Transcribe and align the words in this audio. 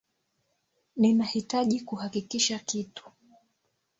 Ninahitaji 0.97 1.79
kuhakikisha 1.81 2.59
kitu. 2.59 3.05